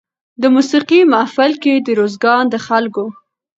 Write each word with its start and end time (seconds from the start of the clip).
د 0.41 0.43
موسېقۍ 0.55 1.01
محفل 1.13 1.51
کې 1.63 1.73
د 1.85 1.87
روزګان 1.99 2.43
د 2.49 2.55
خلکو 2.67 3.05